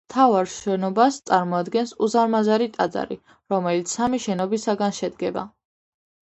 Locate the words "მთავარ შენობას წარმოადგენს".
0.09-1.93